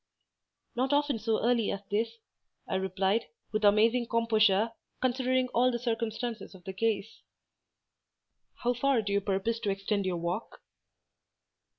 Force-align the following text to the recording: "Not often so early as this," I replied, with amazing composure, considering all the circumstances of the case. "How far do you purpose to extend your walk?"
"Not 0.75 0.93
often 0.93 1.19
so 1.19 1.43
early 1.43 1.69
as 1.69 1.81
this," 1.91 2.17
I 2.67 2.73
replied, 2.73 3.27
with 3.51 3.63
amazing 3.63 4.07
composure, 4.07 4.71
considering 4.99 5.47
all 5.49 5.71
the 5.71 5.77
circumstances 5.77 6.55
of 6.55 6.63
the 6.63 6.73
case. 6.73 7.21
"How 8.63 8.73
far 8.73 9.03
do 9.03 9.13
you 9.13 9.21
purpose 9.21 9.59
to 9.59 9.69
extend 9.69 10.07
your 10.07 10.17
walk?" 10.17 10.63